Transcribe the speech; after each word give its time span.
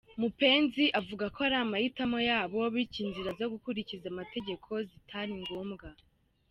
Mupenzi 0.21 0.85
avuga 0.99 1.25
ko 1.33 1.39
ari 1.47 1.55
amahitamo 1.63 2.17
yabo 2.29 2.59
bityo 2.73 2.99
inzira 3.05 3.29
zo 3.39 3.47
gukurikiza 3.53 4.05
amategeko 4.13 4.69
zitari 4.89 5.33
ngombwa. 5.41 5.87